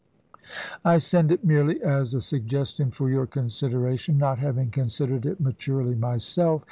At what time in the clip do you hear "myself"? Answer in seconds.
5.93-6.59